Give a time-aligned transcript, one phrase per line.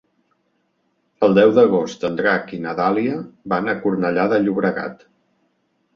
[1.27, 3.19] El deu d'agost en Drac i na Dàlia
[3.55, 5.07] van a Cornellà de Llobregat.